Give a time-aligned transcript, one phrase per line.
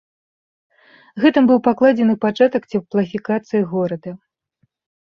[1.25, 4.11] Гэтым быў пакладзены пачатак цеплафікацыі горада.